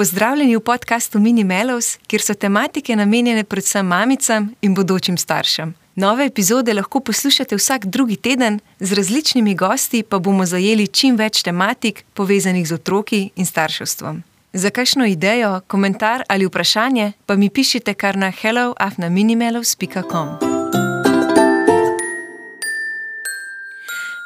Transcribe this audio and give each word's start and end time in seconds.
Pozdravljeni 0.00 0.56
v 0.56 0.60
podkastu 0.60 1.18
Mini 1.18 1.44
Melos, 1.44 1.98
kjer 2.06 2.22
so 2.22 2.34
tematike 2.34 2.96
namenjene 2.96 3.44
predvsem 3.44 3.86
mamicam 3.86 4.54
in 4.62 4.74
bodočim 4.74 5.18
staršem. 5.18 5.74
Nove 5.94 6.26
epizode 6.26 6.74
lahko 6.74 7.00
poslušate 7.00 7.56
vsak 7.56 7.86
drugi 7.86 8.16
teden, 8.16 8.60
z 8.78 8.92
različnimi 8.92 9.54
gosti 9.54 10.02
pa 10.02 10.18
bomo 10.18 10.46
zajeli 10.46 10.86
čim 10.86 11.16
več 11.16 11.42
tematik 11.42 12.04
povezanih 12.14 12.68
z 12.68 12.80
otroki 12.80 13.30
in 13.36 13.46
starševstvom. 13.46 14.22
Za 14.52 14.70
kakšno 14.70 15.04
idejo, 15.04 15.60
komentar 15.66 16.22
ali 16.28 16.46
vprašanje 16.46 17.12
pa 17.26 17.36
mi 17.36 17.50
pišite 17.50 17.94
kar 17.94 18.16
na 18.16 18.30
helloafnaminimelos.com. 18.30 20.49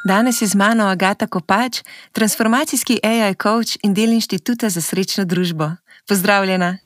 Danes 0.05 0.41
je 0.41 0.47
z 0.47 0.55
mano 0.55 0.85
Agata 0.85 1.27
Kopač, 1.27 1.81
transformacijski 2.11 2.99
AI 3.03 3.33
coach 3.33 3.77
in 3.81 3.93
del 3.93 4.13
Inštituta 4.13 4.69
za 4.69 4.81
srečno 4.81 5.25
družbo. 5.25 5.71
Pozdravljena. 6.07 6.77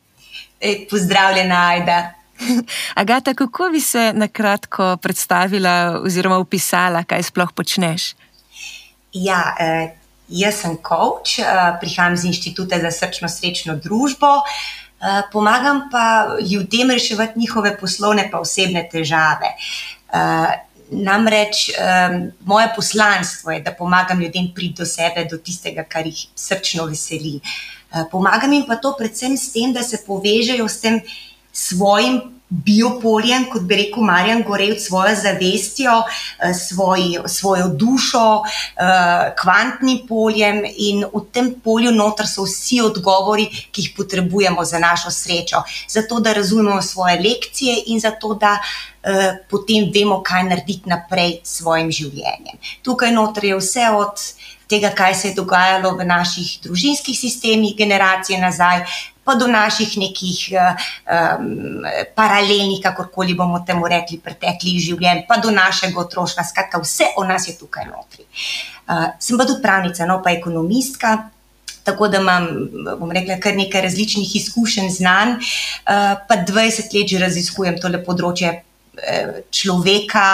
E, 0.61 0.87
pozdravljena, 0.89 1.67
Aida. 1.67 2.13
Agata, 3.01 3.33
kako 3.33 3.69
bi 3.69 3.81
se 3.81 4.13
na 4.15 4.27
kratko 4.27 4.97
predstavila 4.97 5.99
oziroma 6.03 6.37
opisala, 6.37 7.03
kaj 7.03 7.23
sploh 7.23 7.51
počneš? 7.51 8.15
Ja, 9.13 9.55
eh, 9.59 9.91
jaz 10.29 10.61
sem 10.61 10.77
coach, 10.79 11.39
eh, 11.39 11.75
prihajam 11.81 12.13
iz 12.13 12.23
Inštituta 12.23 12.79
za 12.79 12.91
srčno 12.91 13.29
srečno 13.29 13.75
družbo. 13.75 14.31
Eh, 15.01 15.21
pomagam 15.31 15.89
pa 15.91 16.37
ljudem 16.51 16.91
reševati 16.91 17.39
njihove 17.39 17.77
poslovne 17.77 18.29
in 18.31 18.39
osebne 18.39 18.89
težave. 18.91 19.51
Eh, 20.13 20.68
Namreč 20.91 21.69
um, 21.69 22.31
moje 22.45 22.69
poslanstvo 22.75 23.51
je, 23.51 23.61
da 23.61 23.73
pomagam 23.73 24.21
ljudem 24.21 24.51
priti 24.55 24.81
do 24.81 24.85
sebe, 24.85 25.27
do 25.29 25.37
tistega, 25.37 25.83
kar 25.83 26.07
jih 26.07 26.27
srčno 26.35 26.85
veseli. 26.89 27.39
Uh, 27.91 28.07
pomagam 28.11 28.53
jim 28.53 28.65
pa 28.67 28.75
to 28.75 28.95
predvsem 28.97 29.37
s 29.37 29.51
tem, 29.53 29.73
da 29.73 29.83
se 29.83 30.01
povežejo 30.07 30.67
s 30.67 30.81
tem 30.81 31.01
svojim 31.53 32.38
biopoljem, 32.49 33.45
kot 33.51 33.61
bi 33.69 33.77
rekel 33.77 34.03
Marjan 34.03 34.41
Gorev, 34.43 34.75
svojo 34.81 35.15
zavestjo, 35.15 35.91
eh, 36.01 36.53
svoj, 36.53 36.99
svojo 37.27 37.67
dušo, 37.67 38.43
eh, 38.43 39.33
kvantnim 39.41 40.07
poljem 40.07 40.63
in 40.65 41.05
v 41.13 41.21
tem 41.31 41.53
polju 41.63 41.91
noter 41.91 42.27
so 42.27 42.43
vsi 42.43 42.81
odgovori, 42.81 43.45
ki 43.71 43.81
jih 43.81 43.93
potrebujemo 43.97 44.65
za 44.65 44.79
našo 44.79 45.11
srečo, 45.11 45.63
zato 45.87 46.19
da 46.19 46.33
razumemo 46.33 46.81
svoje 46.81 47.19
lekcije 47.21 47.83
in 47.85 47.99
zato 47.99 48.33
da 48.33 48.57
eh, 49.03 49.37
potem 49.49 49.91
vemo, 49.93 50.23
kaj 50.23 50.43
narediti 50.43 50.89
naprej 50.89 51.39
s 51.43 51.57
svojim 51.57 51.91
življenjem. 51.91 52.57
Tukaj 52.81 53.11
noter 53.11 53.45
je 53.45 53.55
vse 53.55 53.89
od 53.95 54.17
tega, 54.67 54.89
kaj 54.89 55.15
se 55.15 55.27
je 55.27 55.35
dogajalo 55.35 55.95
v 55.97 56.05
naših 56.05 56.59
družinskih 56.63 57.17
sistemih, 57.19 57.75
generacije 57.77 58.39
nazaj, 58.39 58.85
pa 59.29 59.37
do 59.37 59.45
naših 59.47 59.93
nekih 60.01 60.37
um, 60.57 61.83
paralelnih, 62.17 62.81
kakorkoli 62.81 63.35
bomo 63.37 63.61
temu 63.67 63.85
rekli, 63.85 64.17
preteklih 64.17 64.79
življenj, 64.81 65.27
pa 65.29 65.37
do 65.37 65.53
našega 65.53 66.01
otroštva. 66.01 66.47
Skratka, 66.47 66.81
vse 66.81 67.11
o 67.21 67.25
nas 67.29 67.45
je 67.45 67.53
tukaj 67.59 67.85
notri. 67.91 68.25
Uh, 68.89 69.11
sem 69.21 69.37
pa 69.37 69.45
tudi 69.45 69.61
pravnica, 69.61 70.07
no 70.09 70.23
pa 70.25 70.33
ekonomistka. 70.33 71.17
Tako 71.85 72.09
da 72.09 72.19
imam, 72.21 72.47
bom 72.99 73.11
rekla, 73.13 73.37
kar 73.41 73.55
nekaj 73.57 73.85
različnih 73.85 74.33
izkušenj, 74.35 74.89
znanj, 74.97 75.37
pa 75.85 76.35
20 76.45 76.91
let 76.93 77.13
že 77.13 77.21
raziskujem 77.23 77.79
tole 77.81 78.01
področje 78.05 78.51
človeka, 79.51 80.25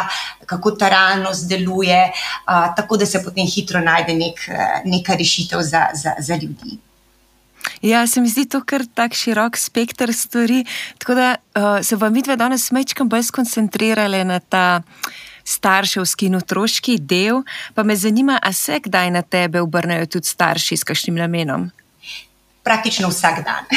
kako 0.46 0.72
ta 0.72 0.90
realnost 0.90 1.48
deluje, 1.50 2.12
tako 2.76 2.98
da 2.98 3.06
se 3.06 3.24
potem 3.24 3.48
hitro 3.48 3.80
najde 3.80 4.18
nek, 4.18 4.42
neka 4.86 5.16
rešitev 5.16 5.62
za, 5.62 5.88
za, 5.94 6.16
za 6.20 6.36
ljudi. 6.36 6.80
Ja, 7.82 8.08
se 8.08 8.22
mi 8.22 8.30
zdi 8.30 8.46
to 8.50 8.62
kar 8.66 8.86
tako 8.94 9.16
širok 9.16 9.58
spektr 9.58 10.14
stvari. 10.14 10.66
Tako 10.98 11.16
da 11.16 11.36
uh, 11.36 11.86
se 11.86 11.96
vam 11.96 12.14
vidve 12.14 12.36
danes 12.36 12.72
mečkam 12.72 13.10
bolj 13.10 13.24
skoncentrirali 13.24 14.24
na 14.24 14.40
ta 14.40 14.82
starševski 15.46 16.26
in 16.26 16.36
otroški 16.36 16.98
del. 17.00 17.44
Pa 17.74 17.84
me 17.84 17.96
zanima, 17.96 18.40
a 18.42 18.54
se 18.54 18.80
kdaj 18.80 19.12
na 19.12 19.22
tebe 19.22 19.62
obrnejo 19.62 20.06
tudi 20.18 20.28
starši 20.28 20.78
s 20.78 20.84
kakšnim 20.84 21.16
namenom? 21.22 21.70
Praktično 22.66 23.10
vsak 23.10 23.44
dan. 23.46 23.66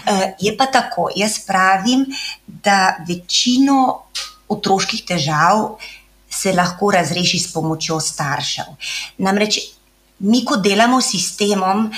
Eh, 0.00 0.34
je 0.40 0.56
pa 0.56 0.64
tako, 0.66 1.10
jaz 1.16 1.34
pravim, 1.46 2.06
da 2.46 2.96
večino 3.08 4.06
otroških 4.48 5.02
težav 5.04 5.76
se 6.30 6.52
lahko 6.52 6.90
razreši 6.90 7.38
s 7.38 7.52
pomočjo 7.52 7.98
staršev. 8.00 8.64
Namreč 9.18 9.58
mi, 10.18 10.40
ko 10.44 10.56
delamo 10.56 11.00
s 11.00 11.12
sistemom, 11.12 11.90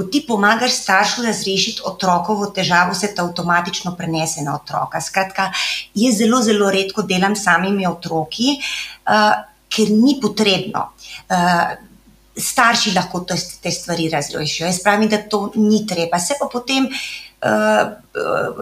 ko 0.00 0.06
ti 0.08 0.22
pomagaš 0.28 0.72
staršu 0.72 1.22
razrešiti 1.22 1.82
otrokovo 1.84 2.46
težavo, 2.56 2.94
se 2.94 3.10
ta 3.14 3.26
avtomatično 3.26 3.92
prenese 3.96 4.40
na 4.40 4.54
otroka. 4.56 5.00
Skratka, 5.00 5.50
jaz 5.94 6.16
zelo, 6.22 6.40
zelo 6.42 6.70
redko 6.72 7.04
delam 7.04 7.36
s 7.36 7.44
samimi 7.44 7.84
otroki, 7.86 8.56
uh, 9.04 9.34
ker 9.68 9.92
ni 9.92 10.16
potrebno. 10.22 10.86
Uh, 11.28 11.76
starši 12.40 12.94
lahko 12.96 13.20
te, 13.28 13.36
te 13.60 13.72
stvari 13.76 14.08
razrešijo. 14.08 14.70
Jaz 14.70 14.80
pravim, 14.82 15.10
da 15.12 15.20
to 15.20 15.50
ni 15.60 15.84
treba. 15.86 16.18
Se 16.18 16.38
pa 16.40 16.48
potem 16.48 16.88
uh, 16.88 17.92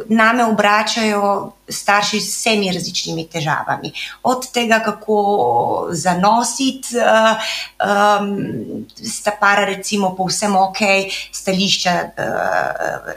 name 0.09 0.44
obračajo 0.44 1.53
starši 1.69 2.20
s 2.20 2.36
vsemi 2.36 2.72
različnimi 2.72 3.26
težavami. 3.28 3.92
Od 4.22 4.53
tega, 4.53 4.81
kako 4.84 5.88
zanositi, 5.92 6.97
um, 6.97 8.86
sta 8.97 9.32
para, 9.41 9.64
recimo, 9.64 10.14
povsem 10.16 10.56
ok, 10.56 10.81
stališča 11.32 11.92
uh, 11.92 13.12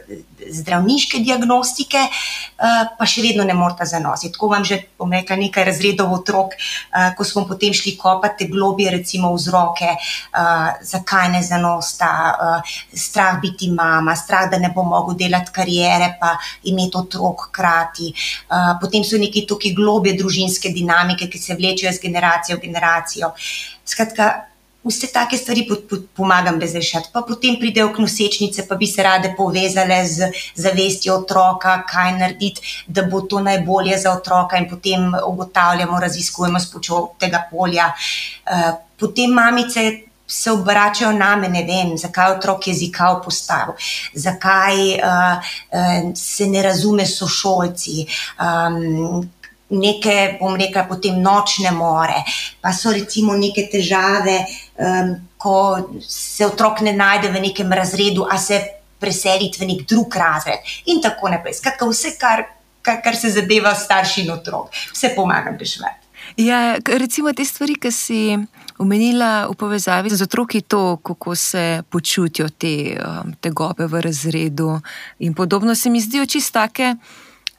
zdravniške 0.51 1.19
diagnostike, 1.23 2.01
uh, 2.03 2.91
pa 2.97 3.07
še 3.07 3.23
vedno 3.23 3.45
ne 3.47 3.55
morata 3.55 3.85
zanositi. 3.87 4.33
Tako 4.35 4.51
vam 4.51 4.67
že 4.67 4.81
pomekla 4.97 5.35
nekaj 5.39 5.67
razredov 5.71 6.11
otrok, 6.19 6.55
uh, 6.55 7.11
ko 7.15 7.23
smo 7.23 7.45
potem 7.47 7.73
šli 7.73 7.95
kopati 7.97 8.49
globije, 8.51 8.91
recimo 8.97 9.31
vzroke, 9.35 9.95
uh, 9.95 10.75
zakaj 10.81 11.31
ne 11.37 11.43
zanosta, 11.43 12.11
uh, 12.35 12.75
strah 12.93 13.39
biti 13.41 13.71
mama, 13.71 14.15
strah, 14.15 14.49
da 14.51 14.59
ne 14.59 14.73
bo 14.75 14.83
mogel 14.83 15.15
delati 15.15 15.55
karijere, 15.55 16.17
pa 16.21 16.35
imeti 16.69 16.97
otrok 17.01 17.47
hkrati. 17.49 18.13
Uh, 18.13 18.77
potem 18.81 19.03
so 19.03 19.17
neki 19.17 19.47
tukaj 19.49 19.73
globje 19.73 20.13
družinske 20.21 20.69
dinamike, 20.69 21.27
ki 21.27 21.41
se 21.41 21.57
vlečejo 21.57 21.91
z 21.97 22.05
generacijo 22.05 22.61
v 22.61 22.67
generacijo. 22.69 23.33
Skratka, 23.85 24.29
vse 24.83 25.07
take 25.13 25.37
stvari 25.37 25.67
pomagam 26.17 26.59
razrešiti. 26.59 27.09
Pa 27.13 27.21
potem 27.21 27.57
pridejo 27.59 27.91
k 27.93 28.01
nosečnice, 28.01 28.65
pa 28.67 28.75
bi 28.75 28.87
se 28.87 29.03
rade 29.03 29.33
povezale 29.37 29.99
z 30.07 30.31
zavestjo 30.55 31.15
otroka, 31.21 31.75
kaj 31.89 32.15
narediti, 32.17 32.61
da 32.87 33.03
bo 33.03 33.21
to 33.21 33.39
najbolje 33.39 33.97
za 33.97 34.13
otroka, 34.17 34.57
in 34.57 34.69
potem 34.69 35.11
ugotavljamo, 35.27 35.99
raziskujemo 35.99 36.59
s 36.59 36.71
pomočjo 36.71 37.01
tega 37.19 37.43
polja. 37.51 37.91
Potem 38.97 39.33
mamice 39.33 40.10
se 40.31 40.51
obračajo 40.51 41.11
na 41.11 41.35
me, 41.35 41.49
ne 41.49 41.63
vem, 41.67 41.97
zakaj 41.97 42.37
otrok 42.37 42.67
jezika 42.67 43.11
postavil, 43.23 43.75
zakaj 44.13 44.79
uh, 44.95 45.51
uh, 45.75 46.09
se 46.15 46.47
ne 46.47 46.63
razume 46.63 47.05
sošolci. 47.05 48.07
Um, 48.39 49.29
Neke, 49.71 50.35
bom 50.35 50.57
rekla, 50.59 50.81
potem 50.83 51.21
nočne 51.23 51.69
more, 51.71 52.17
pa 52.59 52.73
so 52.75 52.91
recimo 52.91 53.37
neke 53.39 53.69
težave, 53.71 54.33
um, 54.75 55.13
ko 55.39 55.53
se 56.03 56.43
otrok 56.43 56.81
ne 56.83 56.91
najde 56.91 57.31
v 57.31 57.39
nekem 57.45 57.71
razredu, 57.71 58.25
a 58.27 58.35
se 58.35 58.59
preseliti 58.99 59.63
v 59.63 59.69
nek 59.69 59.85
drug 59.87 60.17
razred, 60.19 60.59
in 60.91 60.99
tako 60.99 61.31
naprej. 61.31 61.55
Skratka, 61.61 61.87
vse, 61.87 62.17
kar, 62.19 62.43
kar, 62.83 62.99
kar 62.99 63.15
se 63.15 63.31
zadeva 63.31 63.71
starši 63.71 64.25
in 64.25 64.35
otrok, 64.35 64.75
vse 64.91 65.13
pomagam 65.15 65.55
reševati. 65.55 66.11
Ja, 66.37 66.75
recimo 66.85 67.31
te 67.33 67.45
stvari, 67.45 67.79
ki 67.79 67.91
si 67.91 68.21
omenila 68.81 69.47
v 69.47 69.55
povezavi 69.55 70.09
z 70.09 70.25
otroki, 70.25 70.61
to, 70.61 70.97
kako 70.97 71.35
se 71.35 71.83
počutijo 71.89 72.49
te 72.49 72.97
um, 72.97 73.33
tegobe 73.41 73.85
v 73.87 74.01
razredu 74.01 74.79
in 75.19 75.33
podobno, 75.33 75.75
se 75.75 75.89
mi 75.89 76.01
zdijo 76.01 76.25
čisto 76.25 76.59
take 76.59 76.95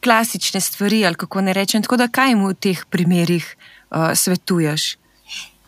klasične 0.02 0.60
stvari, 0.60 1.06
ali 1.06 1.14
kako 1.14 1.40
ne 1.40 1.52
rečem. 1.52 1.82
Tako 1.82 1.96
da, 1.96 2.08
kaj 2.08 2.34
mu 2.34 2.50
v 2.50 2.58
teh 2.58 2.84
primerih 2.90 3.46
uh, 3.90 4.10
svetuješ? 4.14 4.96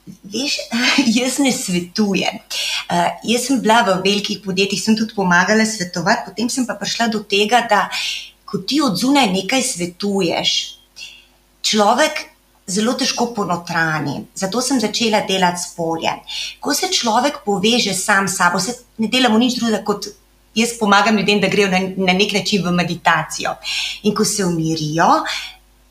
Veš, 0.05 0.59
jaz 1.19 1.39
ne 1.39 1.53
svetujem. 1.55 2.43
Uh, 2.91 3.15
jaz 3.23 3.47
sem 3.47 3.63
bila 3.63 3.85
v 3.87 4.01
velikih 4.03 4.43
podjetjih, 4.45 4.83
sem 4.83 4.99
tudi 4.99 5.15
pomagala 5.15 5.67
svetovati, 5.67 6.27
potem 6.29 6.51
sem 6.51 6.67
pa 6.67 6.75
prišla 6.75 7.09
do 7.15 7.23
tega, 7.23 7.63
da 7.71 7.87
ko 8.45 8.59
ti 8.59 8.83
od 8.83 8.99
zunaj 8.99 9.31
nekaj 9.33 9.63
svetuješ, 9.63 10.51
človek 11.63 12.34
zelo 12.67 12.95
težko 12.99 13.27
ponotrani. 13.37 14.25
Zato 14.35 14.61
sem 14.61 14.81
začela 14.81 15.21
delati 15.29 15.61
s 15.61 15.75
poljem. 15.77 16.21
Ko 16.61 16.75
se 16.75 16.89
človek 16.93 17.43
poveže 17.45 17.95
sam 17.95 18.29
s 18.29 18.37
sabo, 18.37 18.61
se 18.61 18.75
ne 18.99 19.09
delamo 19.09 19.39
nič 19.39 19.59
drugega 19.59 19.85
kot. 19.85 20.09
Jaz 20.55 20.77
pomagam 20.79 21.17
ljudem, 21.19 21.41
da 21.43 21.49
grejo 21.51 21.67
na, 21.67 21.81
na 21.97 22.13
nek 22.15 22.31
način 22.33 22.63
v 22.63 22.71
meditacijo. 22.71 23.57
In 24.07 24.15
ko 24.15 24.25
se 24.25 24.45
umirijo, 24.47 25.09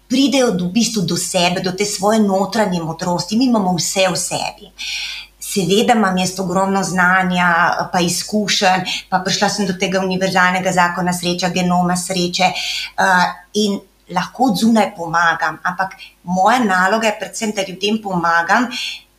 pridejo 0.07 0.53
v 0.55 0.69
bistvu 0.71 1.03
do 1.03 1.17
sebe, 1.19 1.59
do 1.59 1.73
te 1.75 1.85
svoje 1.85 2.21
notranje 2.23 2.79
modrosti, 2.79 3.35
mi 3.35 3.49
imamo 3.51 3.73
vse 3.75 4.07
v 4.07 4.15
sebi. 4.15 4.71
Seveda 5.43 5.97
imam 5.97 6.17
jaz 6.17 6.39
ogromno 6.39 6.83
znanja, 6.83 7.49
pa 7.91 7.99
izkušenj, 7.99 8.87
pa 9.09 9.19
prišla 9.19 9.49
sem 9.49 9.67
do 9.67 9.75
tega 9.75 9.99
univerzalnega 9.99 10.71
zakona 10.71 11.11
sreča, 11.13 11.51
genoma 11.51 11.97
sreče 11.99 12.53
uh, 12.53 13.27
in 13.53 13.81
lahko 14.09 14.53
zunaj 14.55 14.95
pomagam. 14.95 15.59
Ampak 15.63 15.95
moja 16.23 16.59
naloga 16.63 17.07
je 17.07 17.19
predvsem, 17.19 17.51
da 17.55 17.63
ljudem 17.67 18.01
pomagam, 18.03 18.67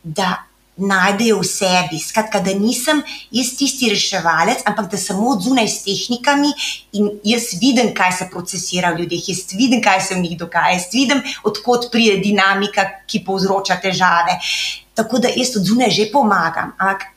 da 0.03 0.45
najdejo 0.75 1.39
v 1.39 1.47
sebi. 1.47 1.99
Skratka, 1.99 2.39
da 2.43 2.53
nisem 2.53 3.01
jaz 3.31 3.53
tisti 3.57 3.89
reševalec, 3.89 4.63
ampak 4.67 4.91
da 4.91 4.97
samo 4.99 5.35
zunaj 5.39 5.67
s 5.71 5.83
tehnikami 5.87 6.51
in 6.99 7.09
jaz 7.23 7.53
vidim, 7.61 7.93
kaj 7.95 8.11
se 8.11 8.29
procesira 8.31 8.91
v 8.91 9.03
ljudeh, 9.03 9.29
jaz 9.29 9.45
vidim, 9.55 9.81
kaj 9.81 10.01
se 10.01 10.15
v 10.15 10.23
njih 10.23 10.37
dogaja, 10.37 10.75
jaz 10.75 10.89
vidim, 10.93 11.23
odkot 11.43 11.89
pride 11.91 12.19
dinamika, 12.23 12.89
ki 13.07 13.23
povzroča 13.25 13.79
težave. 13.81 14.39
Tako 14.95 15.19
da 15.23 15.31
jaz 15.31 15.55
od 15.55 15.63
zunaj 15.67 15.95
že 15.95 16.09
pomagam, 16.11 16.75
ampak 16.77 17.07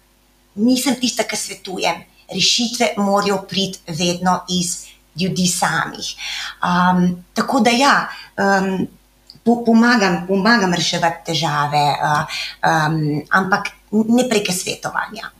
nisem 0.54 0.94
tista, 1.00 1.26
ki 1.26 1.36
svetujem. 1.36 2.06
Rešitve 2.28 2.92
morajo 3.00 3.38
priti 3.48 3.80
vedno 3.88 4.42
iz 4.52 4.87
ljudi 5.20 5.46
samih. 5.46 6.14
Um, 6.62 7.24
tako 7.34 7.60
da 7.60 7.70
ja. 7.70 8.08
Um, 8.36 8.86
pomagam, 9.44 10.26
pomagam 10.28 10.74
reševati 10.74 11.24
težave, 11.30 11.84
um, 11.96 13.22
ampak 13.30 13.70
ne 13.90 14.28
preke 14.28 14.52
svetovanja. 14.52 15.30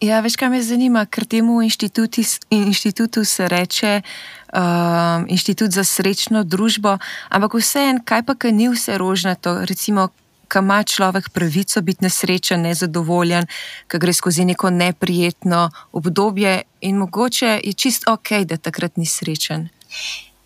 Ja, 0.00 0.22
veš, 0.24 0.38
kaj 0.40 0.48
me 0.48 0.62
zanima, 0.64 1.04
ker 1.06 1.26
temu 1.28 1.60
inštitutu 1.62 3.24
se 3.24 3.48
reče 3.48 4.00
uh, 4.00 5.28
Inštitut 5.28 5.70
za 5.70 5.84
srečno 5.84 6.40
družbo, 6.44 6.96
ampak 7.28 7.54
vseeno, 7.60 8.00
kaj 8.04 8.22
pa, 8.24 8.34
kaj 8.34 8.52
ni 8.52 8.70
vse 8.72 8.96
rožnato, 8.98 9.58
recimo, 9.68 10.08
kaj 10.50 10.62
ima 10.66 10.82
človek 10.82 11.28
pravico 11.30 11.80
biti 11.80 12.04
nesrečen, 12.04 12.66
nezadovoljen, 12.66 13.46
kaj 13.86 14.00
gre 14.00 14.12
skozi 14.12 14.44
neko 14.44 14.70
neprijetno 14.70 15.70
obdobje 15.92 16.62
in 16.80 16.96
mogoče 16.96 17.60
je 17.64 17.72
čist 17.72 18.08
ok, 18.08 18.32
da 18.44 18.56
takrat 18.56 18.96
ni 18.96 19.06
srečen. 19.06 19.68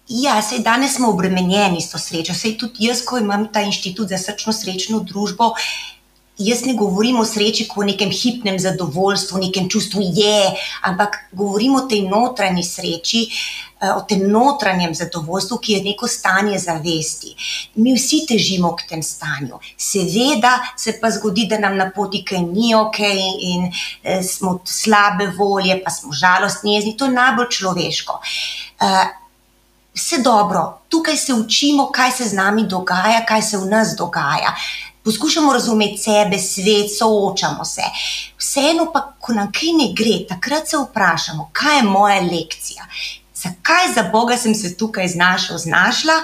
Ja, 0.09 0.43
sej 0.43 0.61
danes 0.61 0.97
smo 0.97 1.09
obremenjeni 1.09 1.81
s 1.81 1.91
to 1.91 1.99
srečo. 1.99 2.35
Sej 2.37 2.59
tudi 2.61 2.85
jaz, 2.85 3.01
ko 3.09 3.19
imam 3.19 3.47
ta 3.53 3.63
inštitut 3.65 4.09
za 4.09 4.19
srčno 4.21 4.53
srečno 4.53 5.01
družbo, 5.01 5.55
jaz 6.39 6.65
ne 6.67 6.75
govorim 6.75 7.21
o 7.21 7.25
sreči 7.25 7.69
kot 7.69 7.85
o 7.85 7.87
nekem 7.87 8.11
hipnem 8.11 8.59
zadovoljstvu, 8.59 9.39
nekem 9.39 9.69
čustvu 9.71 10.03
je, 10.03 10.51
ampak 10.83 11.17
govorim 11.33 11.75
o 11.75 11.87
tej 11.89 12.03
notranji 12.09 12.63
sreči, 12.63 13.23
eh, 13.81 13.93
o 13.93 14.01
tem 14.09 14.27
notranjem 14.31 14.95
zadovoljstvu, 14.95 15.59
ki 15.59 15.73
je 15.73 15.83
neko 15.85 16.09
stanje 16.09 16.59
zavesti. 16.59 17.35
Mi 17.75 17.95
vsi 17.95 18.25
težimo 18.29 18.75
k 18.77 18.89
tem 18.89 19.03
stanju. 19.03 19.61
Seveda 19.77 20.59
se 20.77 20.99
pa 21.01 21.11
zgodi, 21.11 21.47
da 21.47 21.59
nam 21.59 21.77
na 21.77 21.91
poti 21.91 22.25
kaj 22.25 22.43
ni 22.43 22.75
ok 22.75 22.99
in 23.41 23.71
eh, 24.03 24.23
smo 24.23 24.59
slabe 24.65 25.27
volje, 25.27 25.83
pa 25.85 25.91
smo 25.91 26.13
žalostni, 26.13 26.75
jezni. 26.75 26.97
To 26.97 27.05
je 27.05 27.13
najbolj 27.13 27.51
človeško. 27.51 28.21
Uh, 28.81 28.89
vse 29.95 30.19
dobro, 30.19 30.79
tukaj 30.89 31.17
se 31.17 31.35
učimo, 31.35 31.91
kaj 31.93 32.11
se 32.11 32.25
z 32.25 32.33
nami 32.33 32.67
dogaja, 32.67 33.25
kaj 33.27 33.43
se 33.43 33.59
v 33.59 33.67
nas 33.71 33.95
dogaja. 33.99 34.55
Poskušamo 35.05 35.53
razumeti 35.53 35.99
sebe, 35.99 36.39
svet, 36.39 36.89
soočamo 36.99 37.65
se. 37.65 37.83
Vseeno 38.39 38.87
pa, 38.93 39.03
ko 39.21 39.33
nam 39.37 39.51
kaj 39.53 39.73
ne 39.77 39.91
gre, 39.97 40.15
takrat 40.29 40.69
se 40.69 40.79
vprašamo, 40.81 41.51
kaj 41.53 41.77
je 41.77 41.83
moja 41.83 42.21
lekcija, 42.21 42.87
zakaj 43.35 43.93
za 43.95 44.03
Boga 44.13 44.37
sem 44.37 44.55
se 44.55 44.77
tukaj 44.77 45.09
znašel, 45.09 45.59
znašla. 45.59 46.15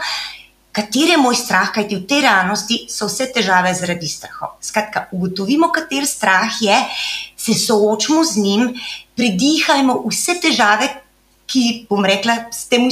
Kateri 0.73 1.11
je 1.11 1.19
moj 1.19 1.35
strah, 1.37 1.73
kajti 1.75 1.97
v 1.97 2.07
tej 2.07 2.21
realnosti 2.25 2.77
so 2.89 3.09
vse 3.11 3.27
težave 3.35 3.75
zaradi 3.75 4.09
strahu. 4.09 4.53
Skratka, 4.63 5.09
ugotovimo, 5.13 5.69
kater 5.75 6.07
strah 6.07 6.63
je, 6.63 6.77
se 7.37 7.55
soočimo 7.55 8.25
z 8.25 8.37
njim, 8.37 8.69
pridihajmo 9.17 9.99
vse 10.07 10.39
težave, 10.41 10.89
ki, 11.51 11.65
bom 11.91 12.05
rekla, 12.07 12.37
s 12.55 12.69
tem, 12.71 12.87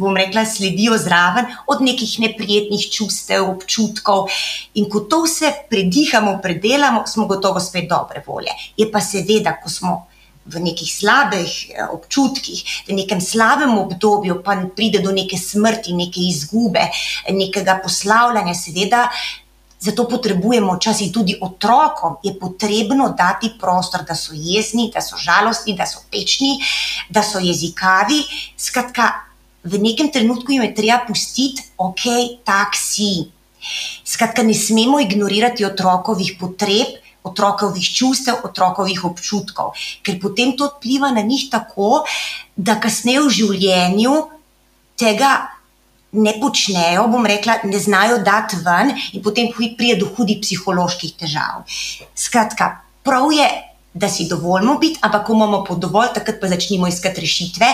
bom 0.00 0.16
rekla, 0.16 0.44
sledijo 0.48 0.98
zraven 1.00 1.48
od 1.66 1.82
nekih 1.84 2.18
neprijetnih 2.26 2.86
čustev, 2.92 3.48
občutkov. 3.48 4.28
In 4.78 4.88
ko 4.92 5.04
to 5.08 5.22
vse 5.26 5.52
predihamo, 5.70 6.38
predelamo, 6.44 7.06
smo 7.06 7.26
gotovo 7.30 7.60
spet 7.60 7.88
dobre 7.90 8.22
volje. 8.26 8.52
Je 8.76 8.88
pa 8.92 9.00
seveda, 9.00 9.56
ko 9.62 9.70
smo. 9.72 10.00
V 10.42 10.58
nekih 10.58 10.88
slabih 10.90 11.50
eh, 11.70 11.84
občutkih, 11.94 12.64
v 12.88 12.96
nekem 12.96 13.20
slabem 13.22 13.76
obdobju, 13.78 14.40
pa 14.42 14.56
pride 14.74 14.98
do 14.98 15.12
neke 15.14 15.38
smrti, 15.38 15.94
neke 15.94 16.18
izgube, 16.18 16.82
nekega 17.30 17.76
poslavljanja, 17.84 18.56
seveda, 18.58 19.04
Zato 19.82 20.06
potrebujemo 20.06 20.76
včasih 20.76 21.10
tudi 21.10 21.34
otrokom, 21.40 22.20
je 22.22 22.30
potrebno 22.38 23.08
dati 23.18 23.50
prostor, 23.58 24.04
da 24.06 24.14
so 24.14 24.30
jezni, 24.30 24.90
da 24.94 25.02
so 25.02 25.18
žalostni, 25.18 25.74
da 25.74 25.86
so 25.90 26.04
tečni, 26.06 26.60
da 27.10 27.22
so 27.26 27.42
jezikavi. 27.42 28.22
Skratka, 28.56 29.10
v 29.64 29.82
nekem 29.82 30.12
trenutku 30.14 30.54
jim 30.54 30.62
je 30.62 30.74
treba 30.74 31.02
pustiti, 31.06 31.66
ok, 31.76 32.06
tak 32.46 32.78
si. 32.78 33.26
Skratka, 34.06 34.42
ne 34.46 34.54
smemo 34.54 35.00
ignorirati 35.02 35.66
otrokovih 35.66 36.36
potreb, 36.38 37.02
otrokovih 37.22 37.86
čustev, 37.94 38.42
otrokovih 38.46 39.04
občutkov, 39.06 39.74
ker 40.02 40.18
potem 40.22 40.56
to 40.58 40.70
vpliva 40.76 41.10
na 41.14 41.22
njih 41.22 41.48
tako, 41.50 42.02
da 42.56 42.78
kasneje 42.82 43.22
v 43.22 43.34
življenju 43.38 44.14
tega 44.98 45.32
ne 46.12 46.32
počnejo, 46.40 47.06
bom 47.08 47.26
rekla, 47.26 47.58
ne 47.64 47.78
znajo 47.78 48.18
dati 48.24 48.56
ven, 48.64 48.92
in 49.12 49.22
potem 49.22 49.48
pride 49.52 49.96
do 50.00 50.10
hudih 50.16 50.40
psiholoških 50.42 51.14
težav. 51.18 51.64
Skratka, 52.14 52.76
prav 53.04 53.32
je, 53.32 53.48
da 53.94 54.08
si 54.08 54.28
dovolimo 54.28 54.78
biti, 54.80 55.00
ampak 55.02 55.26
ko 55.26 55.36
imamo 55.36 55.64
po 55.64 55.76
dovolj, 55.76 56.12
takrat 56.14 56.40
pa 56.40 56.48
začnemo 56.48 56.88
iskati 56.88 57.20
rešitve, 57.20 57.66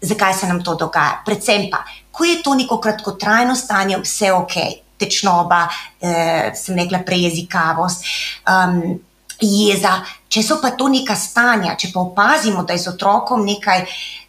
zakaj 0.00 0.34
se 0.34 0.48
nam 0.48 0.62
to 0.64 0.74
dogaja. 0.74 1.22
Predvsem 1.26 1.68
pa, 1.70 1.84
ko 2.10 2.24
je 2.24 2.42
to 2.42 2.54
neko 2.54 2.80
kratkotrajno 2.80 3.56
stanje, 3.56 3.98
vse 4.00 4.32
ok, 4.32 4.56
tečnoba, 5.00 5.66
eh, 6.00 6.52
sem 6.56 6.76
rekla, 6.78 7.02
prejezikavost. 7.06 8.04
Um, 8.48 9.00
Jeza, 9.42 9.98
če 10.30 10.42
so 10.46 10.58
pa 10.62 10.70
to 10.78 10.88
neka 10.92 11.16
stanja, 11.18 11.74
če 11.78 11.90
pa 11.94 12.00
opazimo, 12.00 12.62
da 12.64 12.76
je 12.76 12.84
z 12.84 12.92
otrokom 12.94 13.44
nekaj 13.46 13.84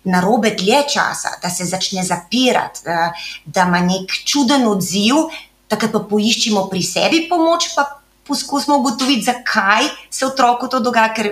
narobe 0.10 0.52
dlje 0.58 0.82
časa, 0.96 1.38
da 1.42 1.50
se 1.54 1.68
začne 1.70 2.04
zapirati, 2.04 2.84
da, 2.88 3.12
da 3.46 3.68
ima 3.70 3.80
nek 3.86 4.12
čuden 4.26 4.66
odziv, 4.68 5.30
takrat 5.72 5.94
pa 5.94 6.04
poiščemo 6.10 6.66
pri 6.72 6.84
sebi 6.84 7.24
pomoč, 7.30 7.72
pa 7.78 7.88
poskusimo 8.28 8.78
ugotoviti, 8.82 9.28
zakaj 9.30 9.90
se 10.10 10.26
otroku 10.26 10.68
to 10.68 10.82
dogaja, 10.84 11.14
ker 11.16 11.32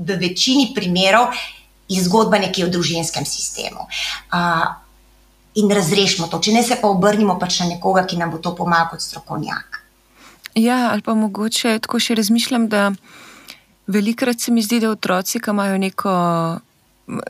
v 0.00 0.16
večini 0.20 0.70
primerov 0.74 1.34
je 1.90 2.02
zgodba 2.02 2.38
nekje 2.38 2.64
v 2.64 2.72
družinskem 2.72 3.26
sistemu. 3.26 3.86
Uh, 4.32 4.66
in 5.54 5.70
razrešimo 5.70 6.30
to, 6.30 6.38
če 6.38 6.54
ne 6.54 6.62
se 6.62 6.78
pa 6.80 6.88
obrnimo 6.88 7.36
pač 7.38 7.60
na 7.60 7.70
nekoga, 7.74 8.06
ki 8.06 8.18
nam 8.18 8.30
bo 8.30 8.38
to 8.38 8.54
pomagal 8.56 8.94
kot 8.94 9.04
strokovnjak. 9.04 9.69
Ja, 10.54 10.90
ali 10.92 11.02
pa 11.02 11.14
mogoče 11.14 11.78
tako 11.78 12.00
še 12.02 12.14
razmišljam, 12.18 12.68
da 12.68 12.90
velikrat 13.86 14.40
se 14.40 14.52
mi 14.52 14.62
zdi, 14.62 14.80
da 14.80 14.90
otroci, 14.90 15.40
ki 15.40 15.50
imajo 15.50 15.78
neko 15.78 16.14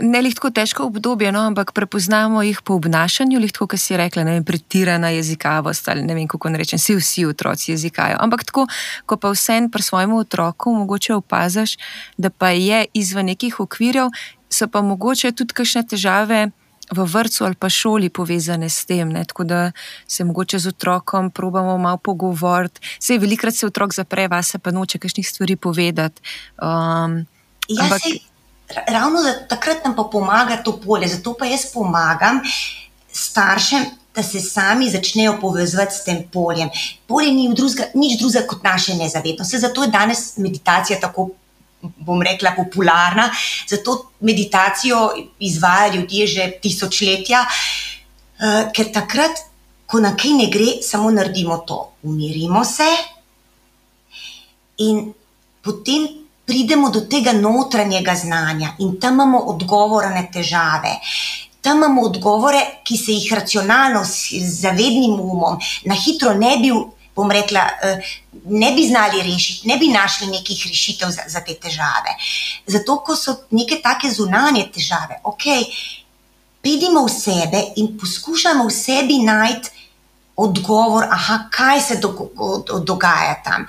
ne 0.00 0.20
lahko 0.22 0.50
težko 0.52 0.86
obdobje, 0.90 1.32
no, 1.32 1.42
ampak 1.48 1.72
prepoznamo 1.72 2.42
jih 2.44 2.60
po 2.64 2.76
obnašanju, 2.76 3.40
lahko, 3.40 3.66
kar 3.70 3.80
si 3.80 3.96
rekla, 3.96 4.24
ne 4.26 4.36
vem, 4.36 4.44
pretirana 4.44 5.12
jezikavost 5.14 5.88
ali 5.88 6.04
ne 6.04 6.16
vem, 6.16 6.28
kako 6.28 6.52
ne 6.52 6.60
rečem, 6.60 6.80
vsi, 6.80 6.96
vsi 7.00 7.26
otroci 7.28 7.72
jezikajo. 7.72 8.18
Ampak 8.20 8.44
tako, 8.48 8.66
ko 9.06 9.16
pa 9.16 9.32
vsem 9.32 9.70
pri 9.72 9.82
svojem 9.82 10.14
otroku 10.18 10.74
mogoče 10.74 11.14
opaziš, 11.16 11.76
da 12.18 12.30
pa 12.30 12.52
je 12.56 12.84
izven 12.94 13.32
nekih 13.32 13.60
okvirjev, 13.60 14.10
so 14.50 14.68
pa 14.68 14.82
mogoče 14.84 15.32
tudi 15.32 15.56
kakšne 15.56 15.86
težave. 15.94 16.48
V 16.90 17.04
vrtu 17.06 17.44
ali 17.44 17.54
pa 17.54 17.68
šoli 17.68 18.08
povezane 18.10 18.68
s 18.68 18.84
tem, 18.86 19.08
ne? 19.12 19.24
tako 19.24 19.44
da 19.44 19.72
se 20.06 20.24
mogoče 20.24 20.58
z 20.58 20.68
otrokom 20.68 21.30
probamo 21.30 21.78
malo 21.78 21.96
pogovoriti. 21.96 22.80
Sej 22.98 23.18
velikrat 23.18 23.54
se 23.54 23.66
otrok 23.66 23.94
zapre, 23.94 24.28
vas 24.28 24.56
pa 24.62 24.70
noče 24.70 24.98
kakšnih 24.98 25.28
stvari 25.28 25.56
povedati. 25.56 26.22
Um, 26.58 27.26
ja, 27.68 27.84
ampak... 27.84 28.02
sej, 28.02 28.18
ravno 28.88 29.22
da, 29.22 29.46
takrat 29.48 29.84
nam 29.84 29.96
pa 29.96 30.08
pomaga 30.12 30.56
to 30.62 30.80
polje. 30.80 31.08
Zato 31.08 31.34
pa 31.38 31.46
jaz 31.46 31.70
pomagam 31.74 32.40
staršem, 33.12 33.84
da 34.14 34.22
se 34.22 34.40
sami 34.40 34.90
začnejo 34.90 35.38
povezati 35.40 35.94
s 35.94 36.04
tem 36.04 36.24
poljem. 36.32 36.68
Polje 37.06 37.32
ni 37.32 37.54
drugega, 37.54 37.84
nič 37.94 38.18
drugega 38.18 38.46
kot 38.46 38.64
naše 38.64 38.94
nezavednost. 38.94 39.54
Zato 39.54 39.82
je 39.82 39.90
danes 39.90 40.36
meditacija 40.36 41.00
tako. 41.00 41.30
Bom 41.80 42.22
rekla, 42.22 42.52
popularna, 42.56 43.30
zato 43.68 44.10
meditacijo 44.20 44.98
izvajajo 45.38 45.94
ljudje 45.94 46.26
že 46.26 46.50
tisočletja, 46.62 47.44
uh, 47.46 48.72
ker 48.76 48.92
takrat, 48.92 49.46
ko 49.86 50.00
na 50.00 50.12
kaj 50.16 50.34
ne 50.36 50.50
gre, 50.52 50.82
samo 50.82 51.10
naredimo 51.10 51.56
to. 51.66 51.80
Umirimo 52.02 52.64
se 52.64 52.88
in 54.80 55.12
potem 55.62 56.08
pridemo 56.44 56.90
do 56.90 57.00
tega 57.00 57.32
notranjega 57.32 58.14
znanja 58.14 58.74
in 58.78 58.96
tam 59.00 59.14
imamo 59.14 59.38
odgovore 59.52 60.10
na 60.10 60.24
težave. 60.32 60.96
Tam 61.60 61.76
imamo 61.76 62.02
odgovore, 62.02 62.60
ki 62.84 62.96
se 62.96 63.12
jih 63.12 63.32
racionalno, 63.36 64.00
z 64.04 64.40
zavednim 64.62 65.20
umom, 65.20 65.58
na 65.84 65.94
hitro 65.94 66.32
ne 66.34 66.56
bi, 66.62 66.72
bom 67.20 67.30
rekla, 67.30 67.66
ne 68.44 68.72
bi 68.76 68.86
znali 68.88 69.22
rešiti, 69.22 69.68
ne 69.68 69.76
bi 69.76 69.88
našli 69.92 70.30
nekih 70.32 70.64
rešitev 70.68 71.12
za, 71.12 71.28
za 71.28 71.44
te 71.46 71.54
težave. 71.54 72.16
Zato, 72.66 72.98
ko 73.04 73.16
so 73.16 73.36
neke 73.50 73.80
take 73.84 74.10
zunanje 74.10 74.66
težave, 74.74 75.20
ok, 75.24 75.46
pridimo 76.64 77.04
v 77.06 77.12
sebe 77.12 77.62
in 77.76 77.92
poskušamo 78.00 78.66
v 78.68 78.74
sebi 78.74 79.20
najti 79.24 79.76
odgovor, 80.40 81.04
aha, 81.10 81.44
kaj 81.52 81.80
se 81.80 82.00
do, 82.00 82.14
do, 82.66 82.80
dogaja 82.80 83.36
tam. 83.44 83.68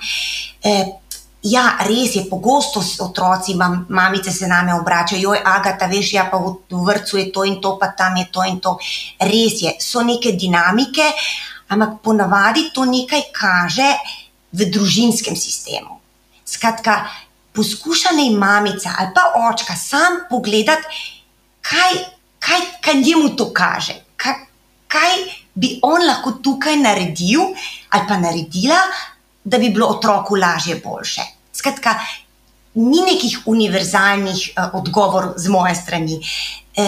E, 0.64 1.02
Ja, 1.42 1.74
res 1.82 2.14
je, 2.14 2.22
pogosto 2.30 2.78
otroci, 3.02 3.56
mam, 3.58 3.86
mamice 3.88 4.30
se 4.30 4.46
name 4.46 4.74
obračajo, 4.74 5.22
joj, 5.22 5.40
agata, 5.44 5.88
veš, 5.90 6.12
ja, 6.14 6.28
pa 6.30 6.38
v 6.38 6.82
vrtu 6.86 7.18
je 7.18 7.32
to 7.34 7.42
in 7.44 7.56
to, 7.60 7.74
pa 7.80 7.88
tam 7.98 8.16
je 8.16 8.28
to 8.30 8.44
in 8.46 8.60
to. 8.62 8.76
Res 9.18 9.58
je, 9.64 9.72
so 9.82 10.04
neke 10.06 10.36
dinamike, 10.38 11.02
ampak 11.72 12.02
ponavadi 12.04 12.68
to 12.74 12.84
nekaj 12.84 13.32
kaže 13.32 13.88
v 14.52 14.68
družinskem 14.68 15.36
sistemu. 15.36 15.98
Skratka, 16.44 17.08
poskuša 17.56 18.12
naj 18.16 18.30
mamica 18.36 18.92
ali 18.98 19.12
pa 19.16 19.32
očka 19.48 19.76
sam 19.76 20.24
pogledati, 20.30 20.84
kaj, 21.60 21.92
kaj, 22.38 22.60
kaj 22.84 23.00
njemu 23.00 23.32
to 23.36 23.48
kaže, 23.52 23.96
kaj, 24.16 24.36
kaj 24.88 25.12
bi 25.54 25.78
on 25.82 26.04
lahko 26.04 26.38
tukaj 26.44 26.76
naredil 26.76 27.52
ali 27.90 28.04
pa 28.08 28.16
naredila 28.20 28.80
da 29.44 29.58
bi 29.58 29.70
bilo 29.70 29.86
otroku 29.86 30.36
lažje, 30.36 30.80
boljše. 30.84 31.20
Skratka, 31.52 31.94
ni 32.74 33.00
nekih 33.12 33.38
univerzalnih 33.46 34.52
uh, 34.56 34.74
odgovorov 34.74 35.34
z 35.36 35.48
moje 35.48 35.74
strani. 35.74 36.20
E, 36.76 36.86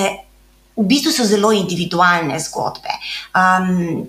v 0.77 0.85
bistvu 0.89 1.13
so 1.13 1.27
zelo 1.27 1.53
individualne 1.53 2.39
zgodbe. 2.41 2.95
Um, 3.35 4.07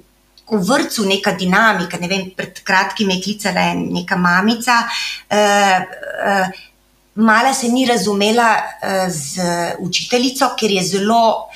v 0.52 0.62
vrtu 0.62 1.06
neka 1.06 1.32
dinamika. 1.32 1.98
Ne 1.98 2.08
vem, 2.08 2.30
pred 2.36 2.62
kratkim 2.64 3.10
je 3.16 3.22
klicala 3.24 3.74
neka 3.74 4.18
mamica. 4.18 4.84
Uh, 5.30 5.80
uh, 6.30 6.64
Mala 7.16 7.54
se 7.54 7.70
ni 7.72 7.86
razumela 7.88 8.50
uh, 8.60 9.06
z 9.08 9.40
učiteljico, 9.80 10.50
ker 10.60 10.72
je 10.72 10.84
zelo 10.84 11.48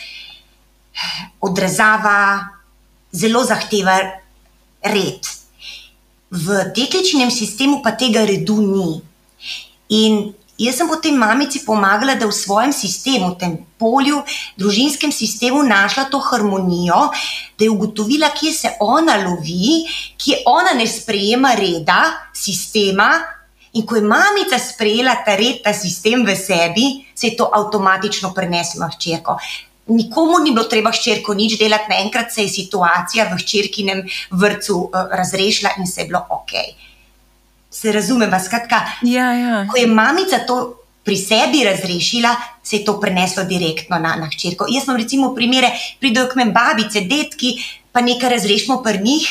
odrezava, 1.44 2.48
zelo 3.12 3.44
zahteva 3.44 3.98
red 4.82 5.28
v 6.30 6.70
dekličnem 6.76 7.34
sistemu 7.34 7.82
pa 7.82 7.98
tega 7.98 8.22
redu 8.26 8.62
ni. 8.62 9.02
In 9.90 10.34
jaz 10.60 10.76
sem 10.76 10.88
potem 10.88 11.16
mamici 11.16 11.64
pomagala, 11.66 12.16
da 12.16 12.28
v 12.28 12.36
svojem 12.36 12.74
sistemu, 12.76 13.32
v 13.34 13.40
tem 13.40 13.54
polju, 13.80 14.22
družinskem 14.60 15.12
sistemu, 15.12 15.64
našla 15.64 16.10
to 16.12 16.20
harmonijo, 16.20 17.10
da 17.58 17.66
je 17.66 17.72
ugotovila, 17.72 18.34
kje 18.36 18.54
se 18.54 18.74
ona 18.80 19.18
lovi, 19.24 19.88
kje 20.20 20.44
ona 20.46 20.76
ne 20.76 20.88
sprejema 20.88 21.56
reda, 21.56 22.30
sistema. 22.34 23.10
In 23.78 23.86
ko 23.86 23.96
je 23.96 24.02
mamica 24.02 24.58
sprejela 24.58 25.20
ta 25.26 25.36
red, 25.38 25.62
ta 25.64 25.74
sistem 25.78 26.26
v 26.26 26.34
sebi, 26.36 27.06
se 27.14 27.30
je 27.30 27.38
to 27.38 27.50
avtomatično 27.54 28.34
preneslo 28.34 28.82
na 28.82 28.90
hčerko 28.90 29.38
nikomu 29.90 30.40
ni 30.40 30.52
bilo 30.52 30.66
treba 30.70 30.92
hčerko 30.92 31.34
nič 31.34 31.58
delati, 31.60 31.90
naenkrat 31.90 32.34
se 32.34 32.46
je 32.46 32.50
situacija 32.50 33.26
v 33.32 33.40
hčerkinem 33.42 34.04
vrtu 34.32 34.78
uh, 34.86 35.10
razrešila 35.12 35.70
in 35.78 35.88
se 35.88 36.02
je 36.02 36.08
bilo 36.08 36.26
ok. 36.30 36.54
Se 37.82 37.92
razumemo, 37.92 38.40
skratka. 38.40 38.82
Ja, 39.02 39.34
ja. 39.34 39.68
Ko 39.72 39.78
je 39.78 39.88
mamica 39.88 40.40
to 40.48 40.80
pri 41.04 41.16
sebi 41.18 41.64
razrešila, 41.64 42.36
se 42.64 42.76
je 42.76 42.86
to 42.86 43.00
preneslo 43.00 43.44
direktno 43.44 44.00
na, 44.00 44.16
na 44.16 44.28
hčerko. 44.30 44.66
Jaz 44.70 44.86
sem 44.86 44.98
recimo 44.98 45.32
primere, 45.36 45.72
pridejo 46.00 46.28
k 46.30 46.36
meni 46.36 46.52
babice, 46.52 47.02
detki, 47.02 47.56
pa 47.92 48.02
nekaj 48.02 48.30
razrešimo 48.30 48.82
pri 48.84 49.00
njih. 49.04 49.30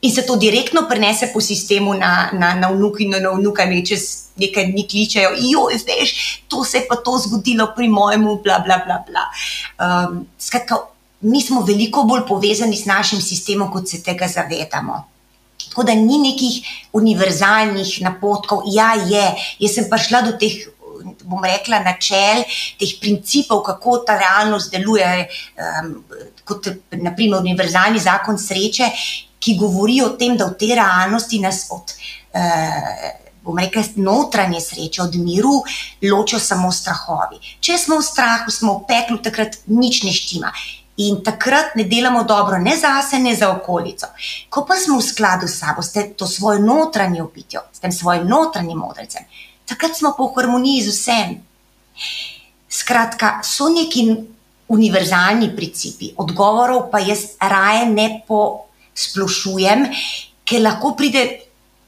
In 0.00 0.14
se 0.14 0.22
to 0.26 0.36
direktno 0.36 0.84
prenese 0.88 1.26
po 1.34 1.40
sistemu 1.40 1.94
na, 1.94 2.30
na, 2.32 2.54
na 2.54 2.70
vnuki 2.70 3.02
in 3.04 3.16
na 3.18 3.32
vnuka, 3.34 3.66
in 3.66 3.82
čez 3.86 4.30
nekaj 4.38 4.70
dni 4.70 4.86
kličejo, 4.86 5.34
joj, 5.34 5.80
veš, 5.88 6.14
to 6.48 6.62
se 6.64 6.78
je 6.78 6.86
pa 6.86 6.96
to 6.96 7.18
zgodilo 7.18 7.72
pri 7.76 7.88
mojemu, 7.88 8.38
bla, 8.44 8.62
bla, 8.62 8.78
bla. 8.86 9.02
bla. 9.08 9.26
Um, 9.82 10.22
skratka, 10.38 10.78
mi 11.20 11.42
smo 11.42 11.64
veliko 11.66 12.06
bolj 12.06 12.28
povezani 12.28 12.76
s 12.76 12.86
našim 12.86 13.20
sistemom, 13.20 13.72
kot 13.72 13.88
se 13.90 14.02
tega 14.02 14.28
zavedamo. 14.28 15.02
Tako 15.78 15.86
da 15.86 15.94
ni 15.94 16.16
nekih 16.18 16.54
univerzalnih 16.92 18.00
napotkov, 18.02 18.64
ja, 18.66 18.96
je. 18.98 19.26
Jaz 19.62 19.76
sem 19.76 19.84
prišla 19.86 20.24
do 20.26 20.32
teh, 20.34 20.56
bom 21.22 21.44
rekla, 21.46 21.78
načel, 21.86 22.42
teh 22.80 22.96
principov, 22.98 23.60
kako 23.62 24.00
ta 24.02 24.16
realnost 24.18 24.74
deluje, 24.74 25.28
um, 25.54 25.92
kot 26.42 26.66
naprimer 26.98 27.38
univerzalni 27.38 28.02
zakon 28.02 28.40
sreče, 28.42 28.90
ki 29.38 29.54
govori 29.60 30.00
o 30.02 30.08
tem, 30.18 30.34
da 30.34 30.48
v 30.50 30.58
tej 30.58 30.74
realnosti 30.80 31.38
nas 31.38 31.68
od, 31.70 31.94
eh, 32.34 33.14
bom 33.46 33.62
rekel, 33.62 33.86
notranje 34.02 34.60
sreče, 34.60 35.02
od 35.02 35.14
miru, 35.14 35.60
ločijo 36.02 36.42
samo 36.42 36.72
strahovi. 36.74 37.38
Če 37.60 37.78
smo 37.78 38.02
v 38.02 38.08
strahu, 38.08 38.50
smo 38.50 38.80
v 38.80 38.86
peklu, 38.90 39.22
takrat 39.22 39.62
nič 39.70 40.02
ne 40.02 40.10
štima. 40.10 40.50
In 40.98 41.20
takrat 41.22 41.76
ne 41.78 41.84
delamo 41.86 42.24
dobro, 42.24 42.58
ne 42.58 42.74
za 42.76 42.96
sebe, 43.02 43.22
ne 43.22 43.34
za 43.36 43.52
okolico. 43.52 44.08
Ko 44.50 44.64
pa 44.66 44.74
smo 44.74 44.98
v 44.98 45.06
skladu 45.06 45.46
s 45.46 45.60
sabo, 45.60 45.82
s 45.82 45.94
to 46.16 46.26
svojo 46.26 46.58
notranjo 46.58 47.30
bitjo, 47.34 47.62
s 47.72 47.78
tem 47.78 47.92
svojim 47.92 48.26
notranjim 48.26 48.78
modrecem, 48.78 49.22
takrat 49.66 49.94
smo 49.94 50.10
v 50.18 50.26
harmoniji 50.34 50.82
z 50.82 50.94
vsem. 50.94 51.36
Skratka, 52.68 53.38
so 53.46 53.70
neki 53.70 54.08
univerzalni 54.68 55.54
principi, 55.56 56.10
odgovorov 56.16 56.90
pa 56.90 56.98
jaz 56.98 57.38
raje 57.40 57.86
ne 57.88 58.08
po 58.26 58.68
splošujem, 58.94 59.86
ker 60.44 60.62
lahko 60.62 60.92
pride 60.98 61.24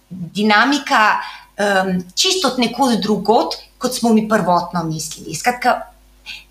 dinamika 0.09 1.19
um, 1.59 1.99
čisto 2.15 2.55
od 2.55 2.63
nekod 2.63 3.01
drugot, 3.03 3.59
kot 3.79 3.95
smo 3.95 4.13
mi 4.15 4.29
prvotno 4.29 4.85
mislili. 4.85 5.35
Skratka, 5.35 5.81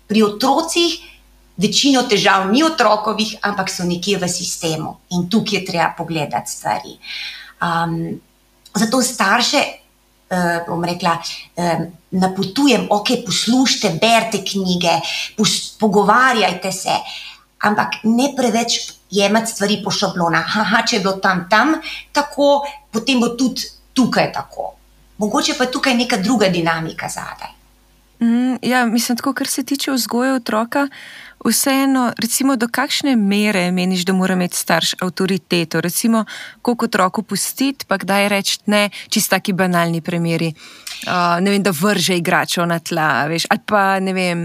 pri 0.06 0.22
otrocih 0.22 1.09
večino 1.60 2.02
težav 2.08 2.48
ni 2.52 2.62
otrokovih, 2.64 3.36
ampak 3.42 3.70
so 3.70 3.84
nekje 3.84 4.18
v 4.18 4.28
sistemu 4.28 4.96
in 5.12 5.28
tukaj 5.30 5.58
je 5.58 5.64
treba 5.66 5.92
pogledati 5.96 6.50
stvari. 6.50 6.96
Um, 7.60 8.20
zato 8.74 9.02
starše. 9.02 9.62
Uh, 10.30 10.62
bom 10.62 10.84
rekla, 10.86 11.16
um, 11.58 11.88
napotujem, 12.10 12.86
ok, 12.90 13.08
poslušajte, 13.26 13.98
berite 13.98 14.44
knjige, 14.46 14.92
pogovarjajte 15.80 16.70
se, 16.72 16.94
ampak 17.66 18.04
ne 18.04 18.28
preveč 18.36 18.92
jemati 19.10 19.50
stvari 19.50 19.80
po 19.84 19.90
šablonah. 19.90 20.56
Aha, 20.62 20.84
če 20.86 20.96
je 20.96 21.02
bilo 21.02 21.16
tam, 21.18 21.48
tam 21.50 21.74
tako, 22.14 22.62
potem 22.94 23.18
bo 23.18 23.34
tudi 23.34 23.66
tukaj 23.92 24.30
tako. 24.32 24.76
Mogoče 25.18 25.58
pa 25.58 25.66
je 25.66 25.74
tukaj 25.74 25.98
neka 25.98 26.22
druga 26.22 26.48
dinamika 26.48 27.10
zadaj. 27.10 27.59
Mm, 28.20 28.56
ja, 28.62 28.86
mislim, 28.86 29.16
tako, 29.16 29.32
kar 29.32 29.46
se 29.46 29.64
tiče 29.64 29.92
vzgoja 29.92 30.34
otroka. 30.34 30.88
Vseeno, 31.44 32.12
recimo, 32.18 32.56
do 32.56 32.68
kakšne 32.68 33.16
mere 33.16 33.70
meniš, 33.72 34.04
da 34.04 34.12
mora 34.12 34.34
imeti 34.34 34.56
starš 34.56 34.94
avtoriteto, 35.00 35.80
recimo, 35.80 36.24
koliko 36.62 36.84
otroku 36.84 37.22
pustiti, 37.22 37.86
pa 37.88 37.96
kdaj 37.96 38.28
reči 38.28 38.58
ne, 38.66 38.90
čisto 39.08 39.30
taki 39.30 39.52
banalni 39.52 40.00
primeri. 40.00 40.52
Uh, 41.06 41.40
ne 41.40 41.50
vem, 41.50 41.62
da 41.62 41.72
vrže 41.80 42.16
igračo 42.16 42.66
na 42.66 42.78
tla, 42.78 43.24
veš, 43.26 43.46
ali 43.50 43.60
pa 43.66 44.00
ne 44.00 44.12
vem, 44.12 44.44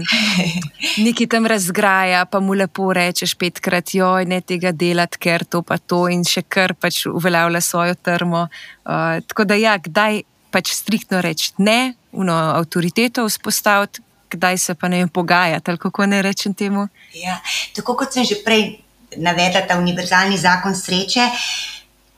nekaj 1.04 1.26
tam 1.26 1.46
razgraja, 1.46 2.24
pa 2.24 2.40
mu 2.40 2.56
lepo 2.56 2.92
rečeš 2.92 3.34
petkrat, 3.34 3.92
joj, 3.94 4.24
ne 4.24 4.40
tega 4.40 4.72
delati, 4.72 5.18
ker 5.20 5.44
to 5.44 5.60
pa 5.62 5.76
to 5.78 6.06
in 6.08 6.24
še 6.24 6.46
kar 6.48 6.74
pač 6.74 7.04
uveljavlja 7.12 7.60
svojo 7.60 7.94
termo. 7.94 8.48
Uh, 8.88 9.20
tako 9.28 9.44
da, 9.44 9.60
ja, 9.60 9.76
kdaj 9.78 10.22
pač 10.50 10.72
striktno 10.72 11.20
reči 11.20 11.52
ne, 11.58 11.94
uno 12.12 12.34
avtoriteto 12.56 13.26
vzpostaviti, 13.28 14.02
kdaj 14.30 14.58
se 14.58 14.74
pa 14.74 14.88
ne 14.88 15.02
vem 15.02 15.08
pogajati, 15.08 15.70
ali 15.70 15.78
kako 15.78 16.06
ne 16.06 16.22
rečem 16.22 16.54
temu. 16.54 16.88
Ja, 17.14 17.40
tako 17.76 17.94
kot 17.96 18.12
sem 18.12 18.24
že 18.24 18.40
prej 18.44 18.78
navedla, 19.16 19.66
ta 19.68 19.78
univerzalni 19.78 20.38
zakon 20.38 20.74
sreče. 20.76 21.28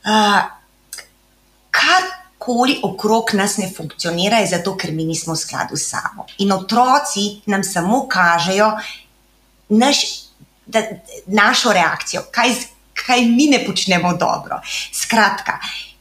Uh, 0.08 0.40
Karkoli 1.70 2.78
okrog 2.82 3.35
nas 3.35 3.58
ne 3.58 3.68
funkcionira, 3.76 4.40
je 4.42 4.54
zato, 4.56 4.75
ker 4.76 4.92
mi 4.92 5.04
nismo 5.04 5.35
v 5.35 5.42
skladu 5.42 5.76
s 5.76 5.90
sabo. 5.92 6.26
In 6.38 6.52
otroci 6.52 7.42
nam 7.47 7.64
samo 7.64 8.06
kažejo 8.08 8.73
naš, 9.68 10.04
da, 10.66 10.82
našo 11.26 11.73
reakcijo, 11.73 12.25
kaj, 12.32 12.56
kaj 12.94 13.26
mi 13.28 13.50
ne 13.52 13.61
počnemo 13.66 14.16
dobro. 14.16 14.61
Skratka, 14.92 15.61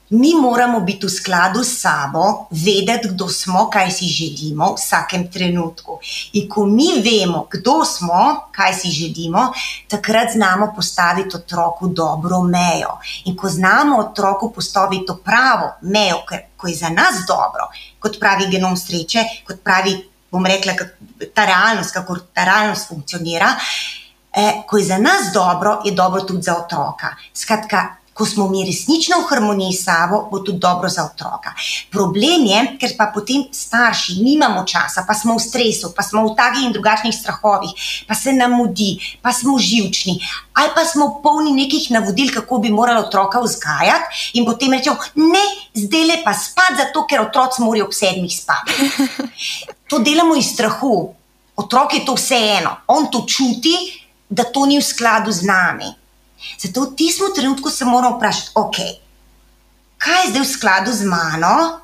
Mi 0.10 0.34
moramo 0.34 0.80
biti 0.80 1.06
v 1.06 1.10
skladu 1.10 1.64
s 1.64 1.82
sabo, 1.82 2.48
vedeti, 2.52 3.10
kdo 3.12 3.28
smo, 3.28 3.66
kaj 3.70 3.92
si 3.92 4.06
želimo 4.08 4.70
v 4.72 4.76
vsakem 4.80 5.26
trenutku. 5.32 6.00
In 6.34 6.48
ko 6.48 6.64
mi 6.66 6.88
vemo, 7.04 7.48
kdo 7.52 7.84
smo, 7.86 8.48
kaj 8.56 8.74
si 8.74 8.92
želimo, 8.92 9.52
takrat 9.88 10.32
znamo 10.32 10.72
postaviti 10.76 11.36
otroku 11.36 11.88
dobro 11.88 12.40
mejo. 12.42 12.96
In 13.26 13.36
ko 13.36 13.50
znamo 13.50 14.00
otroku 14.00 14.52
postaviti 14.56 15.06
to 15.06 15.18
pravo 15.18 15.76
mejo, 15.82 16.24
ki 16.32 16.72
je 16.72 16.76
za 16.76 16.90
nas 16.90 17.28
dobro, 17.28 17.68
kot 18.00 18.20
pravi 18.20 18.48
genom 18.48 18.78
sreče, 18.78 19.26
kot 19.48 19.60
pravi, 19.64 19.98
bom 20.32 20.46
rekla, 20.46 20.74
ta 21.34 21.46
realnost, 21.46 21.92
kako 21.92 22.16
ta 22.34 22.46
realnost 22.46 22.88
funkcionira. 22.88 23.56
Eh, 24.32 24.64
ko 24.68 24.78
je 24.78 24.86
za 24.86 24.98
nas 24.98 25.34
dobro, 25.34 25.82
je 25.86 25.92
dobro 25.92 26.22
tudi 26.22 26.42
za 26.42 26.56
otroka. 26.56 27.16
Skratka, 27.34 27.97
ko 28.18 28.26
smo 28.26 28.48
mi 28.50 28.66
resnično 28.66 29.20
v 29.22 29.28
harmoniji 29.30 29.74
s 29.74 29.84
sabo, 29.86 30.24
bo 30.32 30.40
tudi 30.40 30.60
dobro 30.60 30.90
za 30.90 31.06
otroka. 31.06 31.54
Problem 31.92 32.46
je, 32.50 32.62
ker 32.82 32.96
pa 32.98 33.12
potem 33.14 33.44
starši 33.54 34.18
nimamo 34.26 34.66
časa, 34.66 35.06
pa 35.08 35.14
smo 35.14 35.38
v 35.38 35.44
stresu, 35.44 35.94
pa 35.96 36.04
smo 36.04 36.26
v 36.26 36.36
takih 36.38 36.66
in 36.66 36.74
drugačnih 36.74 37.16
strahovih, 37.16 37.72
pa 38.08 38.16
se 38.16 38.34
nam 38.34 38.58
mudi, 38.58 38.98
pa 39.22 39.34
smo 39.34 39.60
živčni, 39.60 40.18
ali 40.54 40.74
pa 40.76 40.86
smo 40.86 41.20
polni 41.24 41.54
nekih 41.54 41.92
navodil, 41.94 42.34
kako 42.34 42.58
bi 42.58 42.74
morali 42.74 43.06
otroka 43.06 43.40
vzgajati, 43.44 44.34
in 44.34 44.46
potem 44.46 44.74
rečemo, 44.74 44.98
ne, 45.16 45.46
zdaj 45.78 46.10
le 46.10 46.18
pa 46.26 46.34
spati, 46.34 46.82
zato 46.82 47.06
ker 47.06 47.22
otroci 47.22 47.62
morajo 47.62 47.86
ob 47.86 47.94
sedmih 47.94 48.34
spati. 48.34 48.74
To 49.88 50.00
delamo 50.04 50.36
iz 50.36 50.50
strahu. 50.52 51.14
Otrok 51.58 51.94
je 51.94 52.06
to 52.06 52.14
vseeno, 52.14 52.76
on 52.88 53.08
to 53.12 53.24
čuti, 53.26 53.74
da 54.30 54.44
to 54.44 54.66
ni 54.66 54.78
v 54.78 54.84
skladu 54.84 55.32
z 55.32 55.48
nami. 55.48 56.07
Zato 56.58 56.82
v 56.82 56.96
tistem 56.96 57.34
trenutku 57.36 57.70
se 57.70 57.86
moramo 57.86 58.18
vprašati, 58.18 58.52
okay, 58.56 58.92
kaj 59.98 60.24
je 60.24 60.30
zdaj 60.30 60.42
v 60.42 60.50
skladu 60.50 60.94
z 60.94 61.04
mano 61.10 61.80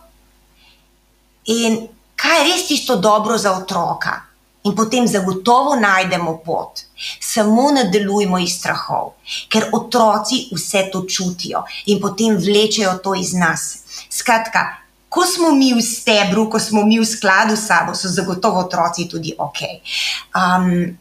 in 1.46 1.88
kaj 2.16 2.40
je 2.40 2.46
res 2.52 2.68
tisto 2.68 2.96
dobro 2.96 3.38
za 3.38 3.58
otroka. 3.58 4.22
In 4.64 4.76
potem 4.76 5.08
zagotovo 5.08 5.76
najdemo 5.76 6.38
pot. 6.46 6.80
Samo 7.20 7.72
ne 7.72 7.84
delujmo 7.92 8.38
iz 8.40 8.54
strahov, 8.56 9.10
ker 9.52 9.68
otroci 9.76 10.46
vse 10.56 10.86
to 10.92 11.04
čutijo 11.04 11.66
in 11.92 12.00
potem 12.00 12.38
vlečejo 12.40 12.94
to 13.04 13.12
iz 13.16 13.34
nas. 13.36 13.84
Skratka, 14.10 14.62
ko 15.10 15.26
smo 15.26 15.52
mi 15.52 15.74
v 15.74 15.82
stebru, 15.84 16.48
ko 16.50 16.60
smo 16.60 16.86
mi 16.88 16.96
v 17.00 17.06
skladu 17.06 17.58
s 17.60 17.68
sabo, 17.68 17.92
so 17.96 18.08
zagotovo 18.08 18.64
otroci 18.64 19.10
tudi 19.10 19.36
ok. 19.38 19.60
Um, 20.32 20.98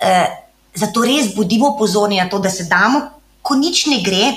eh, 0.00 0.43
Zato 0.74 1.02
res 1.02 1.34
bodimo 1.34 1.76
pozorni 1.78 2.18
na 2.18 2.28
to, 2.28 2.38
da 2.38 2.50
se 2.50 2.64
damo, 2.64 3.00
ko 3.42 3.54
nič 3.54 3.86
ne 3.86 4.00
gre, 4.02 4.32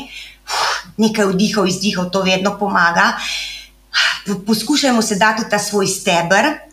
nekaj 0.98 1.32
vdihov, 1.34 1.68
izdihov, 1.68 2.12
to 2.14 2.22
vedno 2.22 2.58
pomaga. 2.60 3.16
Poskušajmo 4.46 5.02
se 5.02 5.16
dati 5.16 5.44
v 5.44 5.50
ta 5.50 5.60
svoj 5.60 5.88
stebr, 5.88 6.68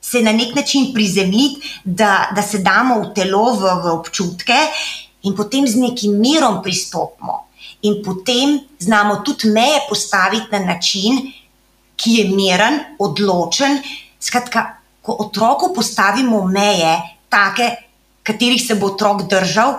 se 0.00 0.20
na 0.22 0.32
nek 0.32 0.54
način 0.54 0.92
prizemljiti, 0.94 1.80
da, 1.84 2.28
da 2.36 2.42
se 2.42 2.58
damo 2.58 3.00
v 3.00 3.14
telo, 3.14 3.54
v, 3.56 3.72
v 3.84 3.94
občutke 3.94 4.58
in 5.24 5.32
potem 5.36 5.66
z 5.66 5.80
nekim 5.80 6.18
mirom 6.20 6.60
pristopimo. 6.62 7.46
In 7.88 8.02
potem 8.04 8.58
znamo 8.78 9.22
tudi 9.24 9.48
meje 9.48 9.80
postaviti 9.88 10.52
na 10.52 10.58
način, 10.58 11.32
ki 11.96 12.10
je 12.18 12.24
miren, 12.28 12.80
odločen. 12.98 13.80
Skratka, 14.20 14.66
ko 15.02 15.16
otroku 15.24 15.72
postavimo 15.74 16.44
meje, 16.44 16.96
take, 17.28 17.70
katerih 18.24 18.62
se 18.66 18.74
bo 18.80 18.92
otrok 18.94 19.28
držal, 19.30 19.76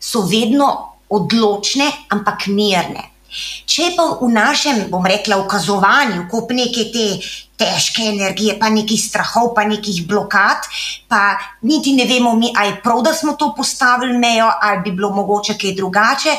so 0.00 0.22
vedno 0.30 0.70
odločne, 1.10 1.90
ampak 2.14 2.46
mirne. 2.46 3.10
Če 3.66 3.90
pa 3.96 4.06
v 4.16 4.30
našem, 4.32 4.86
bom 4.88 5.04
rekla, 5.04 5.36
ukazovanju, 5.42 6.24
kup 6.30 6.54
neke 6.56 6.86
te 6.94 7.06
težke 7.58 8.06
energije, 8.12 8.54
pa 8.60 8.70
nekih 8.72 9.00
strahov, 9.00 9.50
pa 9.56 9.66
nekih 9.68 10.04
blokad, 10.08 10.64
pa 11.10 11.36
niti 11.66 11.96
ne 11.96 12.06
vemo, 12.08 12.36
mi, 12.38 12.52
ali 12.54 12.76
je 12.76 12.80
prav, 12.84 13.02
da 13.04 13.12
smo 13.16 13.34
to 13.36 13.52
postavili 13.56 14.16
mejo, 14.16 14.48
ali 14.48 14.80
bi 14.84 14.94
bilo 14.96 15.10
mogoče 15.16 15.58
kaj 15.58 15.76
drugače. 15.76 16.36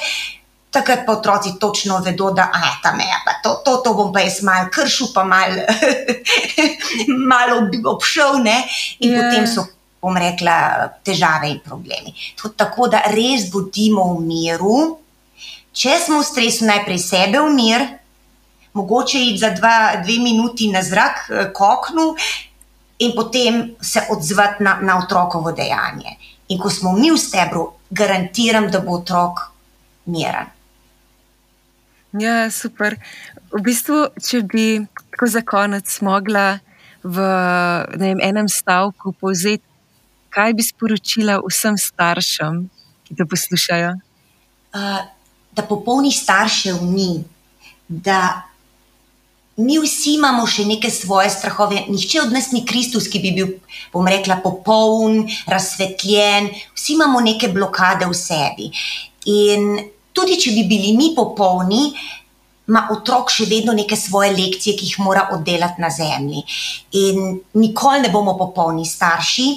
Takrat 0.72 1.06
pa 1.06 1.16
otroci 1.18 1.56
točno 1.60 2.02
vedo, 2.06 2.32
da 2.36 2.50
je 2.54 2.74
ta 2.84 2.92
meja, 2.96 3.22
pa 3.26 3.38
to, 3.44 3.56
to, 3.66 3.78
to 3.86 3.94
bom 3.98 4.12
pa 4.14 4.26
jaz 4.26 4.42
malo 4.44 4.68
kršil, 4.74 5.14
pa 5.14 5.24
malo 5.24 5.64
mal 7.32 7.56
obšel, 7.94 8.42
ne? 8.44 8.62
in 9.00 9.12
yeah. 9.12 9.18
Ja. 9.18 9.30
potem 9.30 9.48
so 9.48 9.77
bom 10.08 10.18
rekla, 10.18 10.88
težave 11.04 11.52
in 11.52 11.60
problemi. 11.64 12.16
Tako 12.40 12.88
da 12.92 13.04
res 13.12 13.50
bodimo 13.52 14.08
v 14.16 14.24
miru. 14.26 14.80
Če 15.78 16.00
smo 16.02 16.24
v 16.24 16.26
stresu, 16.26 16.66
najprej 16.66 17.00
sebe 17.04 17.44
v 17.44 17.54
mir, 17.54 17.84
mogoče 18.78 19.20
iti 19.20 19.42
za 19.44 19.52
dva, 19.58 20.02
dve 20.02 20.18
minuti 20.24 20.72
na 20.72 20.82
zrak, 20.82 21.28
eh, 21.30 21.50
koknu 21.54 22.16
in 23.00 23.14
potem 23.16 23.76
se 23.82 24.02
odzvati 24.10 24.64
na, 24.64 24.80
na 24.82 24.98
otrokovo 24.98 25.52
dejanje. 25.52 26.18
In 26.50 26.60
ko 26.60 26.70
smo 26.70 26.96
mi 26.96 27.12
v 27.12 27.18
stebru, 27.18 27.68
garantiram, 27.92 28.72
da 28.72 28.80
bo 28.80 28.98
otrok 29.02 29.52
miren. 30.06 30.48
Ja, 32.18 32.50
super. 32.50 32.96
V 33.52 33.62
bistvu, 33.62 34.08
če 34.24 34.42
bi 34.48 34.68
tako 35.12 35.28
za 35.28 35.44
konec 35.46 35.92
mogla 36.02 36.60
v 37.04 37.28
vem, 38.00 38.18
enem 38.24 38.48
stavku 38.50 39.14
povzeti 39.20 39.67
kaj 40.38 40.54
bi 40.54 40.64
sporočila 40.64 41.40
vsem 41.42 41.78
staršem, 41.82 42.68
ki 43.08 43.18
to 43.18 43.26
poslušajo? 43.26 43.96
Uh, 44.78 45.02
da 45.58 45.66
popolni 45.66 46.12
staršev 46.14 46.84
ni, 46.86 47.24
da 47.88 48.46
mi 49.58 49.80
vsi 49.82 50.14
imamo 50.20 50.46
še 50.46 50.68
neke 50.70 50.92
svoje 50.94 51.32
strahove. 51.34 51.88
Nihče 51.90 52.22
od 52.22 52.36
nas 52.36 52.52
ni 52.54 52.62
Kristus, 52.70 53.08
ki 53.10 53.24
bi 53.24 53.34
bil, 53.34 53.56
bom 53.94 54.06
rekla, 54.06 54.38
popoln, 54.44 55.24
razsvetljen, 55.50 56.52
vsi 56.78 56.94
imamo 56.94 57.24
neke 57.26 57.50
blokade 57.50 58.06
v 58.06 58.14
sebi. 58.14 58.70
In 59.34 59.74
tudi, 60.14 60.38
če 60.38 60.54
bi 60.54 60.68
bili 60.70 60.94
mi 61.00 61.10
popolni, 61.18 61.90
ima 62.68 62.86
otrok 62.94 63.32
še 63.34 63.48
vedno 63.50 63.74
neke 63.74 63.98
svoje 63.98 64.36
lekcije, 64.36 64.78
ki 64.78 64.92
jih 64.92 65.02
mora 65.02 65.30
oddelati 65.34 65.82
na 65.82 65.90
zemlji. 65.90 66.44
In 67.02 67.40
nikoli 67.58 68.06
ne 68.06 68.14
bomo 68.14 68.38
popolni 68.38 68.86
starši. 68.86 69.48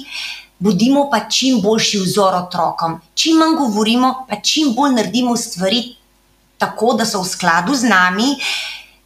Bodimo 0.61 1.07
pa 1.09 1.23
čim 1.29 1.61
boljši 1.61 1.99
vzor 2.03 2.35
otrokom. 2.35 2.99
Čim 3.17 3.39
manj 3.41 3.55
govorimo, 3.57 4.25
pa 4.29 4.37
čim 4.45 4.75
bolj 4.77 4.93
naredimo 4.93 5.37
stvari 5.37 5.95
tako, 6.61 6.93
da 6.93 7.05
so 7.05 7.23
v 7.23 7.29
skladu 7.29 7.73
z 7.75 7.89
nami, 7.89 8.35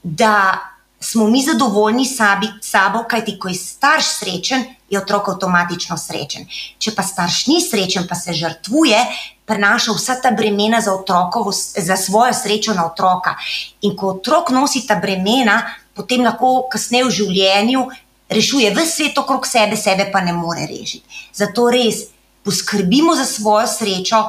da 0.03 0.59
smo 0.99 1.27
mi 1.27 1.43
zadovoljni 1.43 2.05
sabi, 2.05 2.49
sabo, 2.61 3.05
kajti 3.07 3.37
ko 3.39 3.47
je 3.47 3.55
starš 3.55 4.09
srečen, 4.19 4.65
je 4.89 4.99
otrok 4.99 5.29
avtomatično 5.29 5.97
srečen. 5.97 6.43
Če 6.77 6.91
pa 6.95 7.03
starš 7.07 7.45
ni 7.47 7.61
srečen, 7.63 8.03
pa 8.09 8.19
se 8.19 8.35
žrtvuje, 8.35 8.99
prenaša 9.47 9.95
vsa 9.95 10.17
ta 10.21 10.31
bremena 10.35 10.81
za, 10.81 10.93
otrokovo, 10.93 11.53
za 11.55 11.97
svojo 11.97 12.33
srečo 12.33 12.73
na 12.73 12.89
otroka. 12.91 13.37
In 13.81 13.95
ko 13.95 14.17
otrok 14.17 14.51
nosi 14.51 14.83
ta 14.87 14.99
bremena, 14.99 15.61
potem 15.95 16.25
lahko 16.25 16.65
kasneje 16.71 17.07
v 17.07 17.15
življenju 17.21 17.85
rešuje 18.29 18.71
vse 18.75 18.85
svet 18.85 19.17
okrog 19.17 19.47
sebe, 19.47 19.77
sebe 19.77 20.09
pa 20.11 20.21
ne 20.21 20.33
more 20.33 20.67
rešiti. 20.67 21.29
Zato 21.33 21.69
res 21.69 21.95
poskrbimo 22.43 23.15
za 23.15 23.25
svojo 23.25 23.67
srečo, 23.67 24.23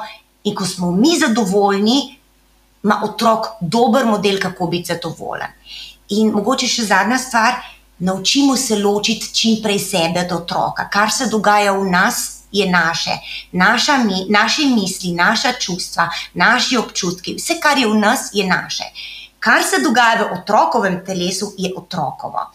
in 0.44 0.54
ko 0.54 0.66
smo 0.66 0.90
mi 0.90 1.18
zadovoljni, 1.18 2.18
ima 2.84 3.00
otrok 3.04 3.46
dober 3.60 4.06
model, 4.06 4.38
kako 4.40 4.66
biti 4.66 4.92
zadovoljen. 4.92 5.50
In 6.08 6.30
mogoče 6.30 6.68
še 6.70 6.84
zadnja 6.86 7.18
stvar, 7.18 7.58
naučimo 7.98 8.56
se 8.56 8.78
ločiti 8.78 9.34
čim 9.34 9.62
prej 9.62 9.78
sebe 9.78 10.22
od 10.26 10.32
otroka. 10.32 10.88
Kar 10.92 11.10
se 11.10 11.26
dogaja 11.26 11.72
v 11.72 11.90
nas, 11.90 12.32
je 12.52 12.68
naše, 12.70 13.10
naša 13.52 13.96
mi, 14.04 14.26
naše 14.30 14.68
misli, 14.70 15.10
naša 15.12 15.52
čustva, 15.60 16.08
naši 16.34 16.76
občutki, 16.78 17.34
vse, 17.36 17.58
kar 17.60 17.78
je 17.78 17.88
v 17.90 17.98
nas, 17.98 18.30
je 18.32 18.46
naše. 18.46 18.86
Kar 19.38 19.66
se 19.66 19.82
dogaja 19.82 20.22
v 20.22 20.38
otrokovem 20.38 21.02
telesu, 21.04 21.52
je 21.58 21.72
otrokovo 21.76 22.46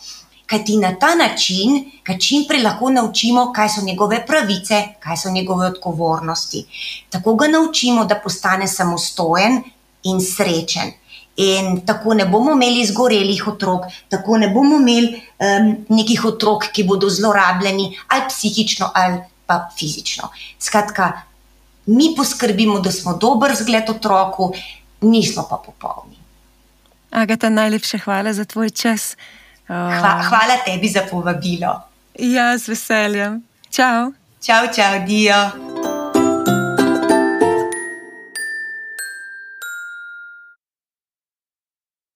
kajti 0.52 0.78
na 0.78 0.92
ta 1.00 1.16
način 1.16 1.86
ga 2.06 2.18
čim 2.20 2.44
prej 2.48 2.64
lahko 2.64 2.90
naučimo, 2.92 3.52
kaj 3.56 3.70
so 3.70 3.82
njegove 3.86 4.26
pravice, 4.28 4.82
kaj 5.00 5.18
so 5.18 5.32
njegove 5.32 5.68
odgovornosti. 5.68 6.66
Tako 7.10 7.36
ga 7.36 7.48
naučimo, 7.48 8.06
da 8.06 8.20
postane 8.20 8.68
samostojen 8.68 9.62
in 10.04 10.20
srečen. 10.22 10.92
In 11.38 11.86
tako 11.88 12.14
ne 12.14 12.26
bomo 12.26 12.52
imeli 12.52 12.86
zgorelih 12.86 13.48
otrok, 13.48 13.88
tako 14.10 14.38
ne 14.38 14.50
bomo 14.52 14.76
imeli 14.76 15.22
um, 15.40 15.74
nekih 15.90 16.26
otrok, 16.26 16.68
ki 16.76 16.84
bodo 16.84 17.10
zlorabljeni 17.10 17.98
ali 18.08 18.28
psihično 18.28 18.92
ali 18.94 19.22
pa 19.46 19.70
fizično. 19.78 20.30
Skratka, 20.60 21.12
mi 21.86 22.14
poskrbimo, 22.18 22.80
da 22.80 22.92
smo 22.92 23.18
dober 23.18 23.56
zgled 23.56 23.90
otroku, 23.90 24.54
nismo 25.02 25.48
pa 25.50 25.58
popolni. 25.66 26.20
Agata, 27.12 27.50
najlepša 27.50 27.98
hvala 27.98 28.34
za 28.34 28.46
tvoj 28.46 28.70
čas. 28.70 29.16
Hva, 29.72 30.20
hvala 30.28 30.60
tebi 30.66 30.90
za 30.92 31.08
povabilo. 31.08 31.72
Ja, 32.20 32.58
z 32.58 32.68
veseljem. 32.76 33.40
Čau. 33.72 34.12
Čau, 34.44 34.68
čau, 34.68 35.00
Dio. 35.08 35.81